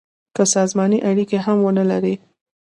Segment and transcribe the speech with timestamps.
[0.35, 2.15] که سازماني اړیکي هم ونه لري.